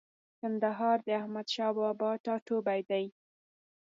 کندهار 0.41 0.97
د 1.07 1.09
احمدشاه 1.19 1.73
بابا 1.77 2.11
ټاټوبۍ 2.25 2.81
دی. 2.89 3.05